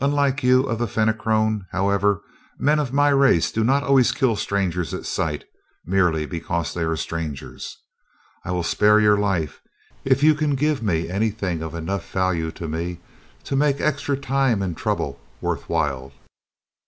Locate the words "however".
1.70-2.20